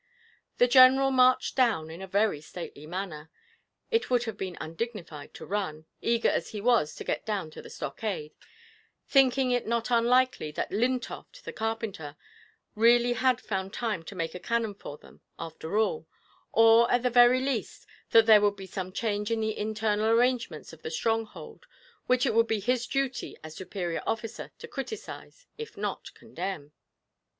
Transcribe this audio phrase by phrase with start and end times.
[0.57, 3.29] The General marched down in a very stately manner;
[3.91, 7.61] it would have been undignified to run, eager as he was to get down to
[7.61, 8.33] the stockade,
[9.07, 12.17] thinking it not unlikely that Lintoft, the carpenter,
[12.73, 16.07] really had found time to make a cannon for them after all,
[16.51, 20.73] or, at the very least, that there would be some change in the internal arrangements
[20.73, 21.67] of the stronghold
[22.07, 26.71] which it would be his duty as superior officer to criticise, if not condemn.